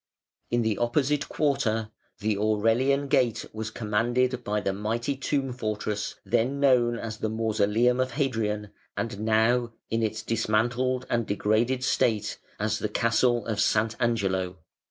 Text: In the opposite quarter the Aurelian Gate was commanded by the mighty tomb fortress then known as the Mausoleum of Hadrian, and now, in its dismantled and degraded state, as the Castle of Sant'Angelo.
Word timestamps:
In 0.49 0.63
the 0.63 0.79
opposite 0.79 1.29
quarter 1.29 1.91
the 2.21 2.35
Aurelian 2.35 3.07
Gate 3.07 3.45
was 3.53 3.69
commanded 3.69 4.43
by 4.43 4.59
the 4.59 4.73
mighty 4.73 5.15
tomb 5.15 5.53
fortress 5.53 6.15
then 6.25 6.59
known 6.59 6.97
as 6.97 7.19
the 7.19 7.29
Mausoleum 7.29 7.99
of 7.99 8.13
Hadrian, 8.13 8.71
and 8.97 9.19
now, 9.19 9.73
in 9.91 10.01
its 10.01 10.23
dismantled 10.23 11.05
and 11.07 11.27
degraded 11.27 11.83
state, 11.83 12.39
as 12.59 12.79
the 12.79 12.89
Castle 12.89 13.45
of 13.45 13.59
Sant'Angelo. 13.59 14.57